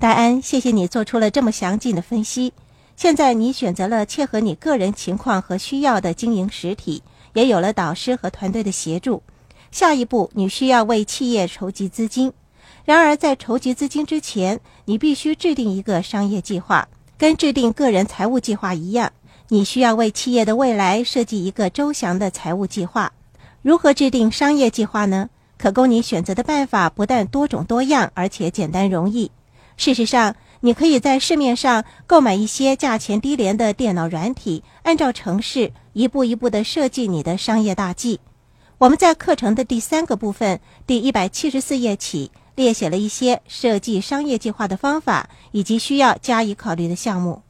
[0.00, 2.54] 戴安，谢谢你做出了这么详尽的分析。
[2.96, 7.02] 现在你选择了切合你个人情况和需要的经营实体，
[7.34, 9.22] 也有了导师和团队的协助。
[9.70, 12.32] 下一步，你需要为企业筹集资金。
[12.86, 16.88] 然而，在筹集资金之前，你必须制定一个商业计划，
[17.18, 19.12] 跟制定个人财务计划一样。
[19.48, 23.12] 你需要为企业的未来设计一个周详的财务计划。
[23.60, 25.28] 如何制定商业计划呢？
[25.58, 29.30] 可供你选择的办法不但多种多样，而且简单容易。
[29.80, 38.20] 事实上，你可以在市面上购买一些价钱低廉的电脑软体，按照程式一步一步地设计你的商业大计。
[38.76, 47.40] 我们在课程的第三个部分第一百七十四页起列写了一些设计商业计划的方法以及需要加以考虑的项目。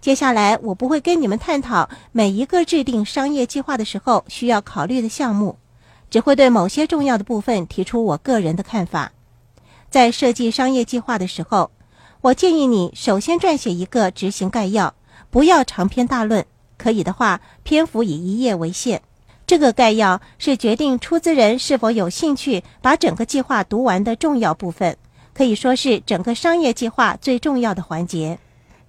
[0.00, 5.58] 接下来，我不会跟你们探讨每一个制定商业计划的时候需要考虑的项目，
[6.10, 9.12] 只会对某些重要的部分提出我个人的看法。
[9.92, 11.70] 在设计商业计划的时候，
[12.22, 14.94] 我建议你首先撰写一个执行概要，
[15.28, 16.46] 不要长篇大论，
[16.78, 19.02] 可以的话，篇幅以一页为限。
[19.46, 24.96] 这个概要是决定出资人是否有兴趣把整个计划读完的重要部分，
[25.34, 28.38] 可以说是整个商业计划最重要的环节。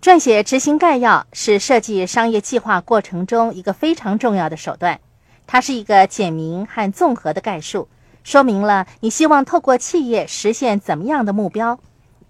[0.01, 5.01] 撰写执行概要是设计商业计划过程中一个非常重要的手段，
[5.45, 7.89] 它是一个简明和综合的概述。
[8.23, 11.79] 说明了你希望透过企业实现怎么样的目标。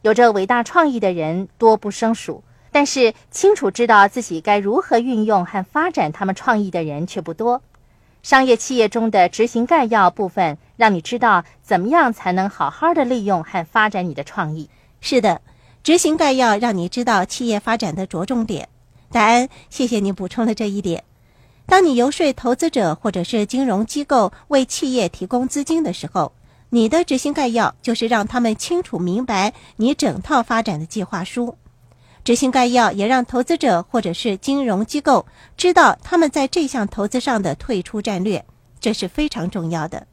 [0.01, 7.61] 有着伟大创意的人多不胜数，但是清楚知道自己该如何运用和发展他们创意的人却不多。
[8.21, 14.69] 商业企业中的执行概要部分，让你知道怎么样才能好好的利用和发展你的创意。
[14.99, 15.41] 是的，
[15.83, 18.69] 执行概要让你知道企业发展的着重点。
[19.11, 21.03] 戴安，谢谢你补充了这一点。
[21.65, 26.33] 当你游说投资者或者是金融机构为企业提供资金的时候，
[26.69, 31.57] 你的执行概要就是让他们清楚明白你整套发展的计划书。
[32.23, 35.25] 执行概要也让投资者或者是金融机构
[35.57, 38.45] 知道他们在这项投资上的退出战略，
[38.79, 40.07] 这是非常重要的。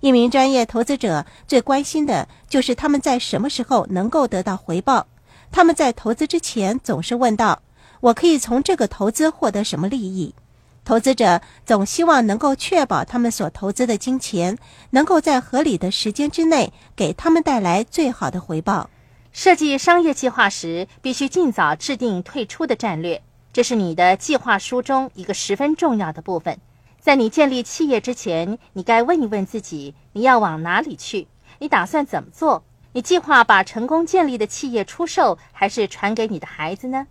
[0.00, 5.06] 一名专业投资者最关心的就是他们在什么时候能够得到回报。
[5.50, 7.62] 他们在投资之前总是问道
[8.00, 10.34] ：“我可以从这个投资获得什么利益？”
[10.84, 14.58] 投资者总希望能够确保他们所投资的金钱
[14.90, 18.90] 能够在合理的时间之内给他们带来最好的回报。
[19.32, 26.58] 设计商业计划时，必须尽早制定退出的战略，这是你的计划书中一个十分重要的部分。
[27.00, 31.26] 在你建立企业之前，你该问一问自己：你要往哪里去？
[31.58, 32.62] 你打算怎么做？
[32.92, 37.06] 你计划把成功建立的企业出售，还是传给你的孩子呢？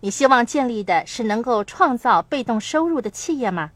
[0.00, 3.72] 你希望建立的是能够创造被动收入的企业吗？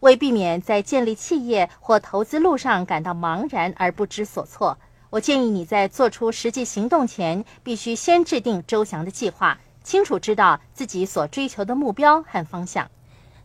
[0.00, 4.76] 为避免在建立企业或投资路上感到茫然而不知所措，
[5.10, 12.90] 我建议你在做出实际行动前，必须先制定周详的计划，清楚知道自己所追求的目标和方向。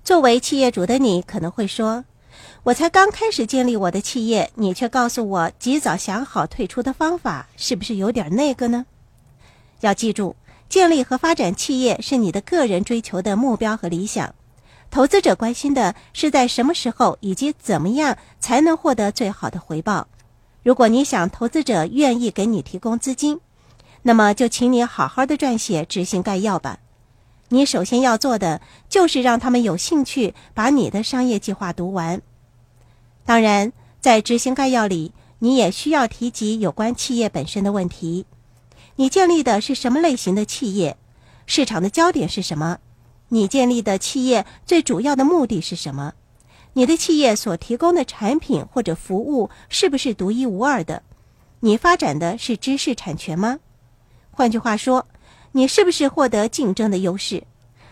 [0.04, 2.04] 作为企业主的你可能会说
[2.64, 8.86] ：“我才刚开始建立我的企业，你却告诉我及早想好退出的方法，是不是有点那个呢？”
[9.82, 10.36] 要记住。
[10.72, 14.34] 建立和发展企业是你的个人追求的目标和理想，
[14.90, 20.08] 投资者关心的是在什么时候以及怎么样才能获得最好的回报。
[20.64, 23.42] 如果你想投资者愿意给你提供资金，
[24.04, 26.80] 那么就请你好好的撰写执行概要吧。
[27.50, 32.22] 你首先要做的就是让他们有兴趣把你的商业计划读完。
[33.26, 38.26] 当然，在执行概要里，你也需要提及有关企业本身的问题。
[38.96, 40.98] 你建立的是什么类型的企业？
[41.46, 42.80] 市场的焦点是什么？
[43.30, 46.14] 你建立的企业最主要的目的是什么？
[46.74, 51.04] 你的企业所提供的产品或者服务是不是独一无二的？
[51.62, 53.60] 你发展的是知识产权吗？
[54.32, 55.08] 换句话说，
[55.52, 57.44] 你是不是获得竞争的优势？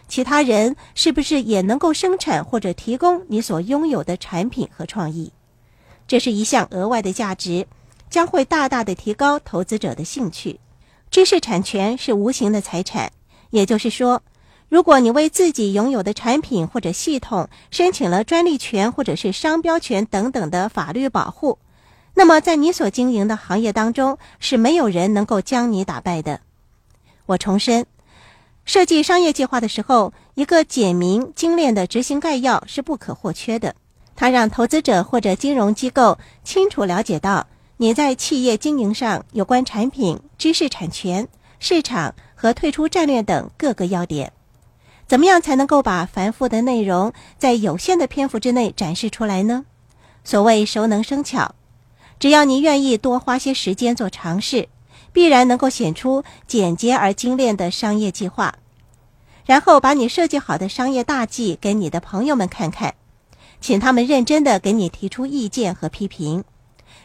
[0.07, 5.31] 其他人是不是也能够生产或者提供你所拥有的产品和创意？
[6.07, 7.67] 这是一项额外的价值，
[8.09, 10.59] 将会大大的提高投资者的兴趣。
[11.11, 13.11] 知识产权是无形的财产，
[13.49, 14.21] 也就是说，
[14.67, 21.57] 如果你为自己拥有的产品或者系统申请了专利权或者是商标权等等的法律保护，
[22.13, 26.41] 那么在你所经营的行业当中是没有人能够将你打败的。
[27.25, 27.87] 我重申，
[28.63, 33.73] 设计商业计划的时候，一个简明精炼的执行概要是不可或缺的，
[34.15, 37.47] 它让投资者或者金融机构清楚了解到。
[37.77, 41.27] 你在企业经营上有关产品、知识产权、
[41.59, 44.31] 市场和退出战略等各个要点，
[45.05, 49.65] 怎么样才能够把繁复的内容在有限的篇幅之内展示出来呢？
[50.23, 51.55] 所谓熟能生巧，
[52.19, 54.69] 只要你愿意多花些时间做尝试，
[55.11, 58.55] 必然能够显出简洁而精炼的商业计划。
[59.45, 62.95] 然后把你设计好的商业大计给你的朋友们看看，
[63.59, 66.45] 请他们认真的给你提出意见和批评，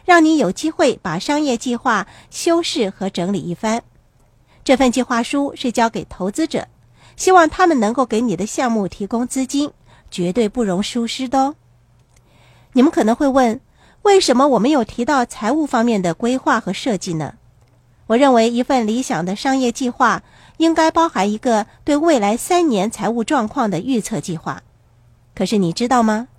[0.05, 3.83] 让你有机会把商业计划修饰和整理一番。
[4.63, 6.67] 这份计划书是交给投资者，
[7.17, 9.71] 希望他们能够给你的项目提供资金，
[10.09, 11.55] 绝对不容疏失的哦。
[12.73, 13.59] 你们可能会问，
[14.03, 17.33] 为什么我没有提到财务方面的规划和设计呢？
[18.07, 20.23] 我认为一份理想的商业计划。
[20.57, 24.63] 应该包含一个对未来三年财务状况的预测计划。
[25.35, 26.29] 可是你知道吗？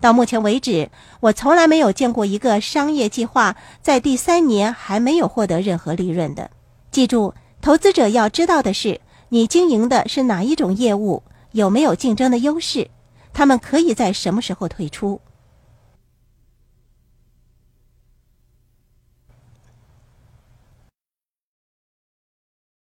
[0.00, 6.50] 到目前为止，我从来没有见过一个商业计划在第三年还没有获得任何利润的。
[6.90, 12.88] 记住，投资者要知道的是，你经营的是哪一种业务，有没有竞争的优势，
[13.32, 15.20] 他们可以在什么时候退出。